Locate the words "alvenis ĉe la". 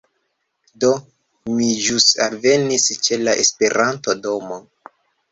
2.27-3.35